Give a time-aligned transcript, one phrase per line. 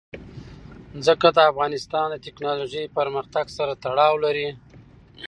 [1.05, 4.49] ځمکه د افغانستان د تکنالوژۍ پرمختګ سره تړاو لري.